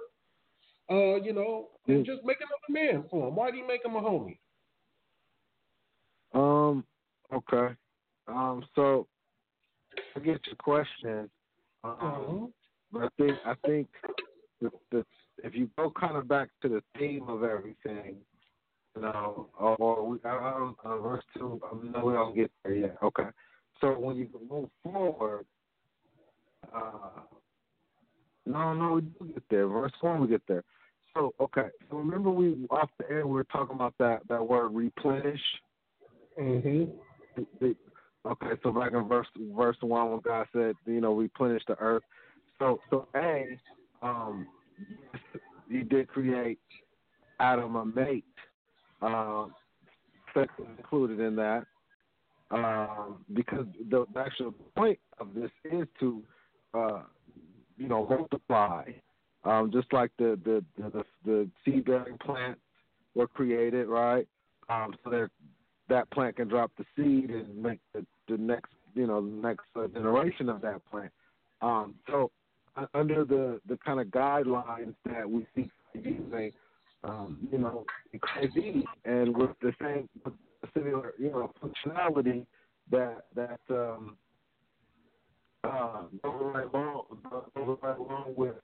[0.90, 3.36] uh, you know, and just make another man for him.
[3.36, 4.38] Why do you make him a homie?
[6.34, 6.84] Um.
[7.32, 7.74] Okay.
[8.28, 8.64] Um.
[8.74, 9.06] So
[10.16, 11.30] I get your question.
[11.82, 12.46] Um, Uh-huh.
[12.92, 13.88] but I think I think
[14.60, 15.06] the, the
[15.42, 18.16] if you go kind of back to the theme of everything,
[18.94, 21.60] you know, or, we, I, I don't uh, verse two.
[21.64, 22.96] I no, we don't get there yet.
[23.02, 23.28] Okay.
[23.80, 25.46] So when you move forward,
[26.74, 27.22] uh,
[28.44, 29.66] no, no, we do get there.
[29.66, 30.64] Verse one, we get there.
[31.14, 31.68] So okay.
[31.90, 35.40] So remember we off the air we were talking about that that word replenish.
[37.60, 37.76] The-
[38.26, 42.02] okay, so back in verse verse one when God said, you know, replenish the earth.
[42.58, 43.58] So so A,
[44.02, 44.46] um
[45.68, 46.58] he did create
[47.40, 48.24] Adam a mate.
[49.02, 49.52] Um
[50.34, 51.64] sex is included in that.
[52.50, 56.22] Um because the, the actual point of this is to
[56.74, 57.02] uh
[57.76, 58.84] you know, multiply.
[59.44, 62.60] Um just like the the the, the, seed bearing plants
[63.14, 64.26] were created, right?
[64.68, 65.30] Um so they're
[65.88, 69.86] that plant can drop the seed and make the, the next you know next uh,
[69.88, 71.12] generation of that plant.
[71.60, 72.30] Um, so
[72.76, 76.52] uh, under the the kind of guidelines that we see using,
[77.04, 80.08] um, you know, XIV and with the same
[80.74, 82.46] similar you know functionality
[82.90, 84.16] that that um,
[85.64, 87.02] uh, goes right along
[87.54, 88.54] goes right along with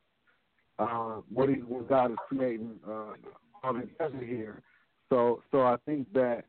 [0.79, 3.13] uh, what he what God is creating uh,
[3.63, 4.63] all together here.
[5.09, 6.45] So so I think that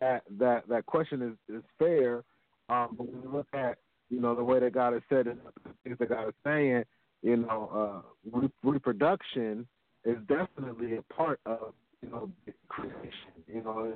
[0.00, 2.24] that that that question is is fair.
[2.68, 3.78] Um, but when you look at
[4.10, 6.84] you know the way that God has said it, the things that God is saying,
[7.22, 8.02] you know,
[8.34, 9.66] uh, re- reproduction
[10.04, 12.30] is definitely a part of you know
[12.68, 13.32] creation.
[13.46, 13.94] You know,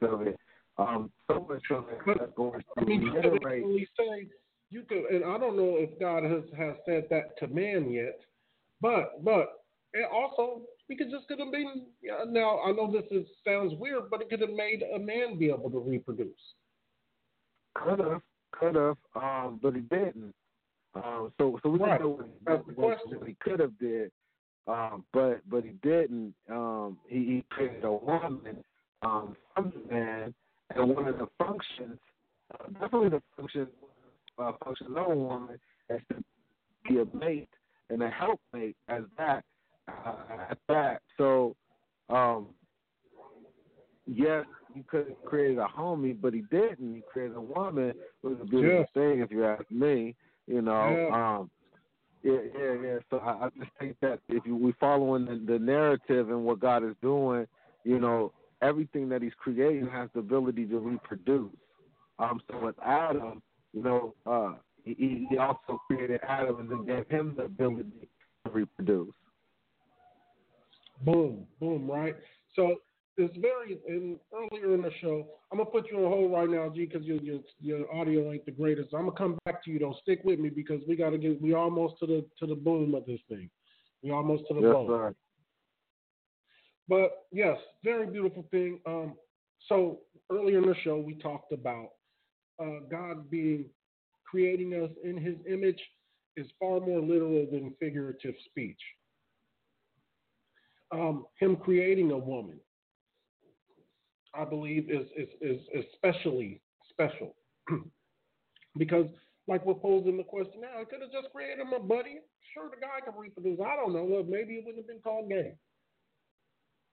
[0.00, 0.38] so it.
[0.78, 3.88] Um, so much so that that's going I to mean, you reiterate.
[3.98, 4.26] say
[4.68, 8.20] you could, and I don't know if God has has said that to man yet,
[8.80, 9.48] but but
[9.94, 11.86] and also we could just could have been.
[12.02, 15.38] Yeah, now I know this is sounds weird, but it could have made a man
[15.38, 16.30] be able to reproduce.
[17.74, 18.22] Could have,
[18.52, 20.34] could have, um, but he didn't.
[20.94, 22.00] Um, so, so we right.
[22.00, 24.10] don't know what, what, what he could have did,
[24.66, 26.34] um, but but he didn't.
[26.50, 28.64] Um, he, he created a woman
[29.02, 30.34] um, from the man,
[30.74, 31.98] and one of the functions,
[32.54, 33.66] uh, definitely the function,
[34.38, 35.58] uh, functions of a woman,
[35.90, 36.24] is to
[36.88, 37.48] be a mate
[37.90, 39.44] and a helpmate as that
[39.88, 40.14] uh,
[40.50, 41.02] at that.
[41.16, 41.54] So,
[42.08, 42.48] um,
[44.06, 46.94] yes, he could have created a homie, but he didn't.
[46.94, 47.90] He created a woman.
[47.90, 48.84] It was a beautiful yeah.
[48.94, 50.14] thing, if you ask me.
[50.46, 51.38] You know, yeah.
[51.38, 51.50] um,
[52.22, 52.98] yeah, yeah, yeah.
[53.10, 56.60] So I, I just think that if you, we following the, the narrative and what
[56.60, 57.46] God is doing,
[57.84, 58.32] you know,
[58.62, 61.50] everything that He's creating has the ability to reproduce.
[62.18, 64.54] Um, so with Adam, you know, uh,
[64.86, 68.08] he, he also created Adam and then gave him the ability
[68.44, 69.12] to reproduce.
[71.02, 72.14] Boom, boom, right?
[72.54, 72.76] So
[73.18, 75.26] it's very in earlier in the show.
[75.50, 78.46] I'm gonna put you on hold right now, G, because your, your your audio ain't
[78.46, 78.94] the greatest.
[78.94, 79.96] I'm gonna come back to you though.
[80.02, 83.04] Stick with me because we gotta get we almost to the to the boom of
[83.06, 83.50] this thing.
[84.02, 84.86] We almost to the yes, boom.
[84.88, 85.14] Sir.
[86.88, 88.80] But yes, very beautiful thing.
[88.86, 89.14] Um,
[89.68, 89.98] so
[90.30, 91.90] earlier in the show we talked about
[92.60, 93.66] uh, God being
[94.28, 95.80] creating us in His image
[96.36, 98.80] is far more literal than figurative speech.
[100.92, 102.60] Um, him creating a woman
[104.34, 105.60] I believe is is is
[105.94, 106.60] especially
[106.90, 107.34] special
[108.78, 109.06] because,
[109.48, 112.20] like we're posing the question now, I could have just created a buddy.
[112.54, 113.58] Sure, the guy can reproduce.
[113.60, 114.04] I don't know.
[114.04, 115.54] Well, maybe it wouldn't have been called gay.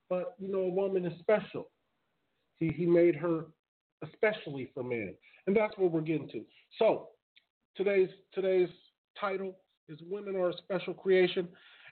[0.10, 1.70] But you know, a woman is special.
[2.58, 3.46] He he made her
[4.04, 5.14] especially for men,
[5.48, 6.44] and that's what we're getting to.
[6.80, 7.10] So
[7.76, 8.70] today's today's
[9.20, 9.58] title
[9.90, 11.48] is "Women Are a Special Creation,"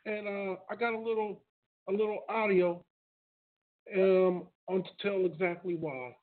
[0.05, 1.43] and uh, I got a little
[1.89, 2.83] a little audio
[3.95, 6.15] um, on to tell exactly why,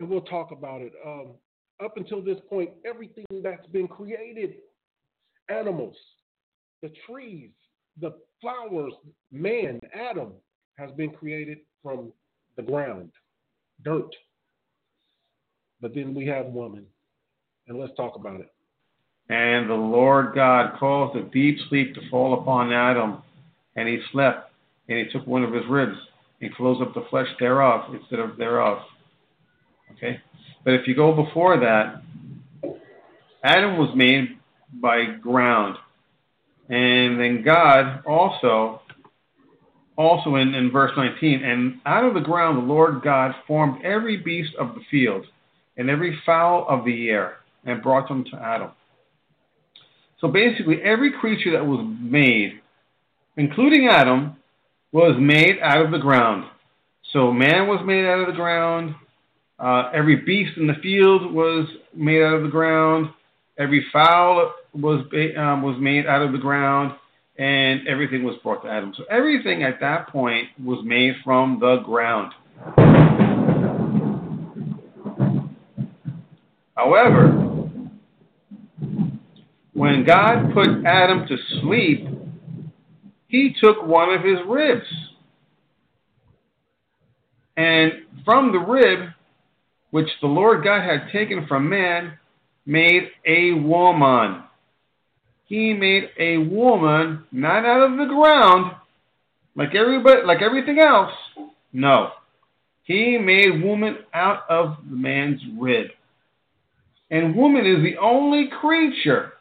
[0.00, 0.92] and we'll talk about it.
[1.04, 1.32] Um,
[1.84, 4.54] up until this point, everything that's been created
[5.48, 5.96] animals,
[6.82, 7.50] the trees,
[8.00, 8.92] the flowers,
[9.30, 10.32] man, Adam,
[10.78, 12.12] has been created from
[12.56, 13.10] the ground,
[13.84, 14.14] dirt.
[15.80, 16.86] But then we have woman,
[17.68, 18.52] and let's talk about it.
[19.28, 23.22] And the Lord God caused a deep sleep to fall upon Adam,
[23.76, 24.50] and he slept,
[24.88, 25.96] and he took one of his ribs
[26.40, 28.78] and closed up the flesh thereof instead of thereof.
[29.92, 30.20] Okay?
[30.64, 32.02] But if you go before that,
[33.44, 34.38] Adam was made
[34.80, 35.76] by ground.
[36.68, 38.82] And then God also,
[39.96, 44.16] also in, in verse 19, and out of the ground the Lord God formed every
[44.16, 45.26] beast of the field
[45.76, 48.70] and every fowl of the air and brought them to Adam.
[50.20, 52.60] So basically, every creature that was made,
[53.36, 54.36] including Adam,
[54.92, 56.44] was made out of the ground.
[57.12, 58.94] So man was made out of the ground.
[59.58, 63.08] Uh, every beast in the field was made out of the ground.
[63.58, 65.04] Every fowl was
[65.36, 66.94] um, was made out of the ground,
[67.38, 68.94] and everything was brought to Adam.
[68.96, 72.32] So everything at that point was made from the ground.
[76.74, 77.41] However,
[79.82, 82.06] when God put Adam to sleep,
[83.26, 84.86] he took one of his ribs.
[87.56, 87.92] And
[88.24, 89.08] from the rib,
[89.90, 92.12] which the Lord God had taken from man,
[92.64, 94.44] made a woman.
[95.46, 98.76] He made a woman not out of the ground,
[99.56, 101.10] like everybody, like everything else.
[101.72, 102.10] No,
[102.84, 105.88] he made woman out of the man's rib.
[107.10, 109.31] And woman is the only creature,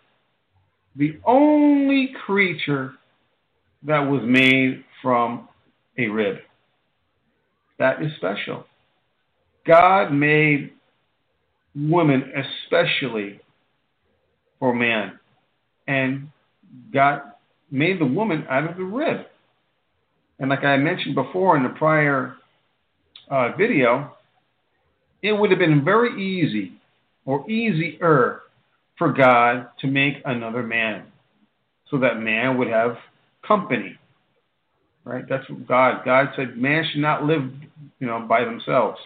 [0.95, 2.93] the only creature
[3.83, 5.47] that was made from
[5.97, 6.37] a rib.
[7.79, 8.65] That is special.
[9.65, 10.71] God made
[11.75, 13.39] woman especially
[14.59, 15.19] for man.
[15.87, 16.29] And
[16.93, 17.21] God
[17.71, 19.25] made the woman out of the rib.
[20.39, 22.35] And like I mentioned before in the prior
[23.29, 24.15] uh, video,
[25.21, 26.73] it would have been very easy
[27.25, 28.41] or easier
[29.01, 31.05] for God to make another man
[31.89, 32.97] so that man would have
[33.41, 33.97] company.
[35.03, 35.25] Right?
[35.27, 36.05] That's what God.
[36.05, 37.41] God said man should not live,
[37.99, 38.99] you know, by themselves.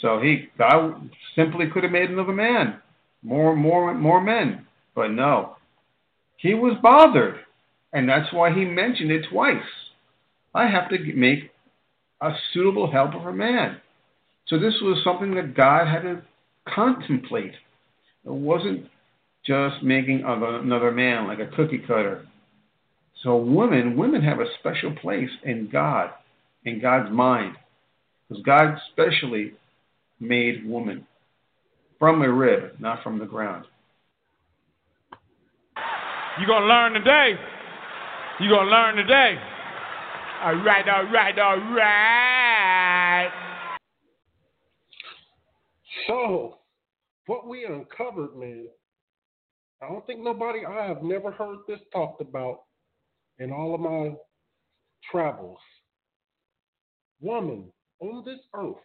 [0.00, 2.78] So he God simply could have made another man,
[3.22, 4.66] more more more men,
[4.96, 5.58] but no.
[6.36, 7.38] He was bothered,
[7.92, 9.62] and that's why he mentioned it twice.
[10.56, 11.52] I have to make
[12.20, 13.80] a suitable helper for man.
[14.48, 16.22] So this was something that God had to
[16.66, 17.54] contemplate.
[18.24, 18.86] It wasn't
[19.44, 22.26] just making of another man like a cookie cutter.
[23.22, 26.10] So women, women have a special place in God,
[26.64, 27.56] in God's mind,
[28.28, 29.52] because God specially
[30.20, 31.06] made woman
[31.98, 33.66] from a rib, not from the ground.
[36.38, 37.34] You're going to learn today.
[38.40, 39.38] You're going to learn today.
[40.42, 43.30] All right, all right, all right.
[46.06, 46.56] So,
[47.26, 48.66] what we uncovered, man,
[49.82, 52.62] I don't think nobody, I have never heard this talked about
[53.38, 54.12] in all of my
[55.10, 55.58] travels.
[57.20, 57.64] Woman
[58.00, 58.76] on this earth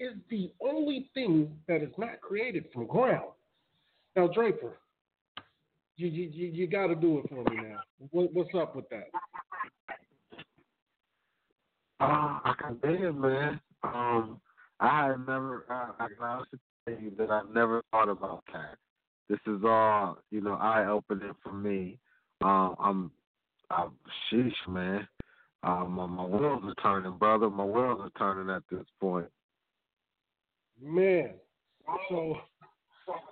[0.00, 3.30] is the only thing that is not created from ground.
[4.16, 4.78] Now, Draper,
[5.96, 7.78] you you you, got to do it for me now.
[8.10, 9.08] What, what's up with that?
[12.00, 13.60] Uh, I can dig it, man.
[13.84, 14.40] Um,
[14.80, 16.44] I had never, uh, I can
[16.86, 18.76] that I've never thought about that.
[19.28, 21.98] This is all, you know, eye opening for me.
[22.42, 23.10] Um, I'm,
[23.70, 23.92] I'm,
[24.30, 25.06] sheesh, man.
[25.62, 27.48] Um, my, my wheels are turning, brother.
[27.48, 29.28] My wheels are turning at this point.
[30.80, 31.30] Man,
[32.08, 32.38] so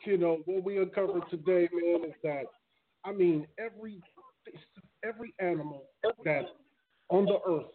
[0.07, 2.44] you know what we uncovered today, man, is that
[3.05, 4.01] I mean every
[5.05, 5.86] every animal
[6.24, 6.44] that
[7.09, 7.72] on the earth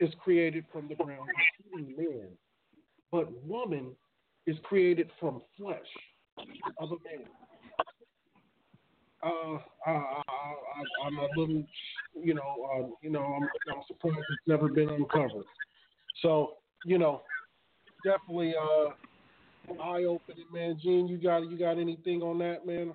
[0.00, 1.30] is created from the ground,
[1.70, 2.28] including man.
[3.10, 3.92] But woman
[4.46, 5.78] is created from flesh
[6.78, 7.26] of a man.
[9.22, 10.22] Uh, I, I,
[11.06, 11.64] I'm a little,
[12.14, 15.44] you know, uh, you know, I'm, I'm surprised it's never been uncovered.
[16.22, 16.54] So,
[16.84, 17.22] you know,
[18.04, 20.78] definitely uh, eye opening, man.
[20.80, 22.92] Gene, you got you got anything on that, man?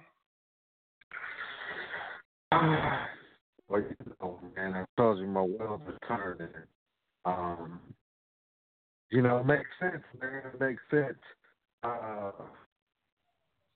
[3.68, 6.54] Well, you know, man, I told you my wheels are turning.
[7.26, 7.80] Um,
[9.14, 10.42] you know, it makes sense, man.
[10.52, 11.20] It makes sense.
[11.84, 12.32] Uh,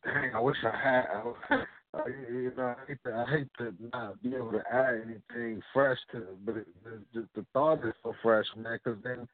[0.04, 1.06] dang, I wish I had.
[1.14, 5.62] Uh, you know, I hate, to, I hate to not be able to add anything
[5.74, 6.68] fresh to it, but it,
[7.14, 8.80] the, the thought is so fresh, man.
[8.84, 9.28] Because then,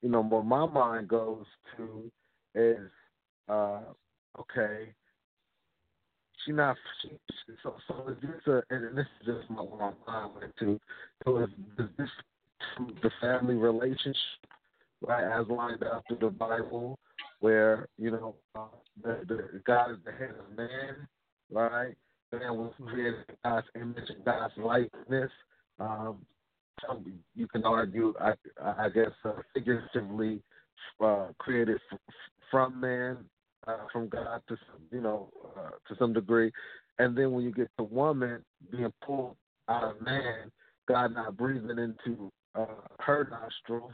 [0.00, 1.44] you know, what my mind goes
[1.76, 2.10] to
[2.54, 2.88] is,
[3.50, 3.82] uh,
[4.40, 4.94] okay,
[6.46, 7.10] she not she,
[7.62, 10.80] so so is this a and this is just my my mind went to.
[11.24, 12.08] So is, is this
[13.02, 14.16] the family relationship
[15.02, 16.98] right as lined up through the Bible,
[17.40, 18.66] where you know uh,
[19.02, 21.08] the, the God is the head of man,
[21.50, 21.94] right?
[22.32, 25.30] Man was created in God's image and God's likeness.
[25.78, 26.18] Um,
[26.80, 27.02] so
[27.34, 30.42] you can argue, I, I guess, uh, figuratively
[31.02, 31.98] uh, created f-
[32.50, 33.18] from man,
[33.66, 34.56] uh, from God to
[34.90, 36.50] you know uh, to some degree,
[36.98, 39.36] and then when you get to woman being pulled
[39.68, 40.50] out of man,
[40.88, 42.66] God not breathing into uh,
[43.00, 43.92] her nostrils,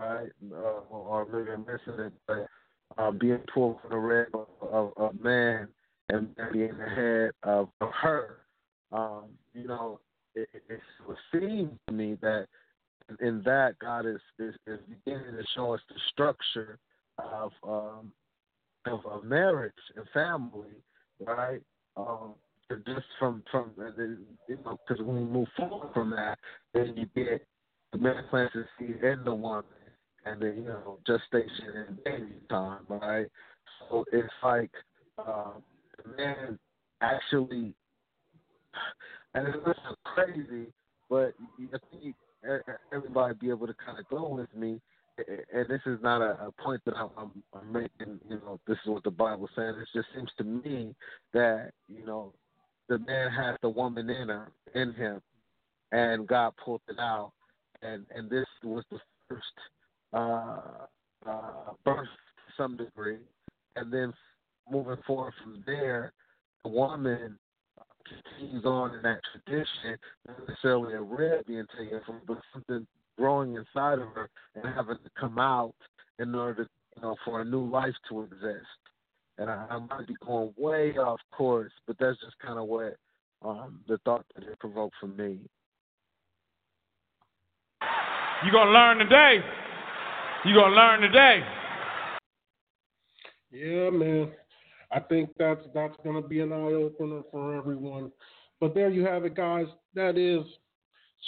[0.00, 2.46] right, uh, or maybe I'm missing it, but
[2.98, 4.28] uh, being pulled from the rib
[4.62, 5.68] of, of man
[6.08, 8.38] and being the head of, of her.
[8.92, 9.24] Um,
[9.54, 10.00] you know,
[10.34, 12.46] it, it would seem to me that
[13.20, 16.78] in that God is, is, is beginning to show us the structure
[17.18, 18.12] of um,
[18.86, 20.68] of, of marriage and family,
[21.20, 21.60] right?
[21.96, 22.34] Um,
[22.86, 26.38] just from from you know, because when we move forward from that,
[26.72, 27.46] then you get
[27.92, 29.64] the man plants his seed in the woman,
[30.24, 33.26] and then you know gestation and baby time, right?
[33.88, 34.70] So it's like
[35.18, 35.62] um,
[36.02, 36.58] the man
[37.00, 37.74] actually,
[39.34, 40.66] and it's crazy,
[41.08, 42.14] but I think
[42.92, 44.80] everybody be able to kind of go with me.
[45.52, 48.20] And this is not a, a point that I'm, I'm, I'm making.
[48.28, 49.74] You know, this is what the Bible says.
[49.78, 50.94] It just seems to me
[51.34, 52.32] that you know
[52.88, 55.20] the man has the woman in her, in him,
[55.92, 57.32] and God pulled it out,
[57.82, 58.98] and and this was the
[59.28, 59.44] first
[60.12, 60.60] uh,
[61.26, 63.18] uh, birth to some degree,
[63.76, 64.12] and then
[64.70, 66.12] moving forward from there,
[66.64, 67.38] the woman
[68.06, 69.96] continues on in that tradition,
[70.26, 72.86] not necessarily a rib being taken from, but something
[73.16, 75.74] growing inside of her and having to come out
[76.18, 78.66] in order to, you know, for a new life to exist.
[79.38, 82.96] And I, I might be going way off course, but that's just kind of what
[83.42, 85.38] um, the thought that it provoked for me.
[88.42, 89.38] You're going to learn today.
[90.42, 91.44] You're going to learn today.
[93.50, 94.32] Yeah, man.
[94.90, 98.10] I think that's that's going to be an eye opener for everyone.
[98.58, 99.66] But there you have it, guys.
[99.94, 100.46] That is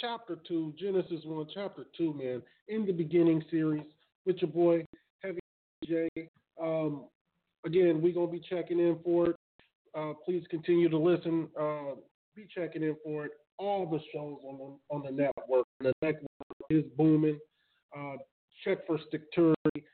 [0.01, 2.41] chapter two, Genesis one, chapter two, man.
[2.67, 3.83] In the beginning series
[4.25, 4.83] with your boy
[5.21, 5.39] Heavy
[5.85, 6.09] J.
[6.59, 7.05] Um,
[7.65, 9.35] again, we're gonna be checking in for it.
[9.95, 11.47] Uh, please continue to listen.
[11.59, 11.95] Uh,
[12.35, 13.31] be checking in for it.
[13.59, 15.67] All the shows on the on the network.
[15.79, 16.25] The network
[16.71, 17.39] is booming.
[17.95, 18.15] Uh,
[18.63, 19.85] check for security.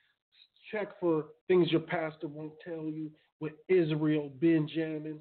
[0.71, 3.09] Check for things your pastor won't tell you
[3.39, 5.19] with Israel Benjamin.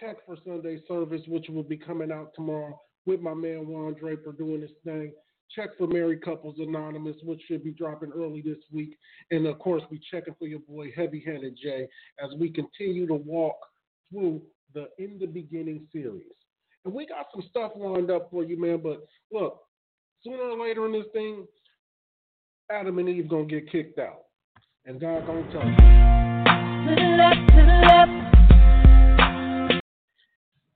[0.00, 4.32] check for Sunday service, which will be coming out tomorrow with my man Juan Draper
[4.32, 5.12] doing this thing.
[5.54, 8.98] Check for Married Couples Anonymous, which should be dropping early this week.
[9.30, 11.88] And of course, we checking for your boy Heavy Handed J
[12.22, 13.56] as we continue to walk
[14.10, 14.42] through
[14.74, 16.26] the In the Beginning series.
[16.84, 18.80] And we got some stuff lined up for you, man.
[18.82, 19.60] But look,
[20.22, 21.46] sooner or later in this thing,
[22.68, 24.24] Adam and Eve gonna get kicked out.
[24.86, 25.76] And God gonna tell them.
[26.86, 27.72] To the left, to the
[29.70, 29.82] left.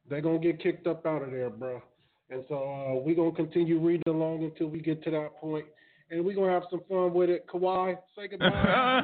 [0.08, 1.82] They're gonna get kicked up out of there, bro.
[2.30, 5.66] And so uh, we're gonna continue reading along until we get to that point.
[6.10, 7.46] And we're gonna have some fun with it.
[7.48, 9.02] Kawhi, say goodbye.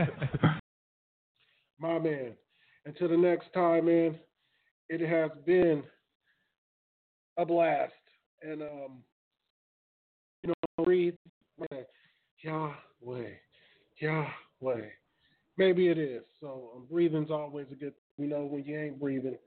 [1.80, 2.32] My man.
[2.86, 4.18] Until the next time, man,
[4.88, 5.82] it has been
[7.36, 7.92] a blast.
[8.42, 9.02] And um,
[12.42, 13.30] Yahweh.
[13.98, 14.86] Yahweh.
[15.56, 16.22] Maybe it is.
[16.40, 19.38] So um, breathing's always a good you know, when you ain't breathing,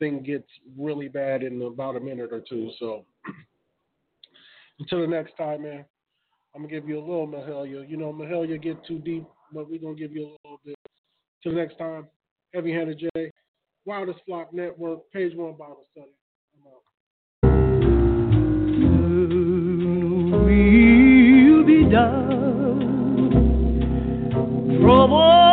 [0.00, 2.70] thing gets really bad in about a minute or two.
[2.80, 3.04] So
[4.80, 5.84] until the next time, man,
[6.54, 7.88] I'm gonna give you a little Mahalia.
[7.88, 10.76] You know, Mahalia get too deep, but we're gonna give you a little bit.
[11.42, 12.08] Till next time,
[12.52, 13.30] Heavy Handed J,
[13.84, 16.10] Wildest Flock Network, Page One Bible Study.
[21.90, 22.80] Done.
[24.80, 25.45] Trouble